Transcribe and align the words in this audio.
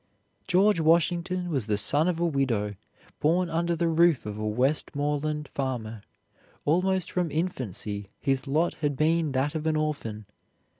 George 0.47 0.79
Washington 0.79 1.51
was 1.51 1.67
the 1.67 1.77
son 1.77 2.07
of 2.07 2.19
a 2.19 2.25
widow, 2.25 2.73
born 3.19 3.51
under 3.51 3.75
the 3.75 3.87
roof 3.87 4.25
of 4.25 4.39
a 4.39 4.47
Westmoreland 4.47 5.47
farmer; 5.49 6.01
almost 6.65 7.11
from 7.11 7.29
infancy 7.29 8.07
his 8.19 8.47
lot 8.47 8.73
had 8.81 8.97
been 8.97 9.31
that 9.33 9.53
of 9.53 9.67
an 9.67 9.75
orphan. 9.75 10.25